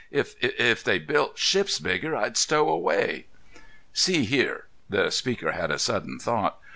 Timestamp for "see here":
3.93-4.65